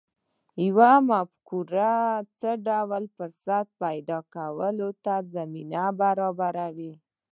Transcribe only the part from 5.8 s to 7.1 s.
برابره کړه؟